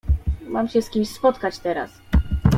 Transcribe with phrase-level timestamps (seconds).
[0.41, 1.91] "Mam się z kimś spotkać teraz."